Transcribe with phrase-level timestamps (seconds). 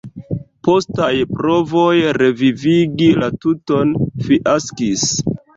[0.67, 5.09] Postaj provoj revivigi la tuton fiaskis.